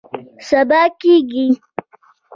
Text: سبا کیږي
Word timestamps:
سبا 0.47 0.81
کیږي 0.99 1.45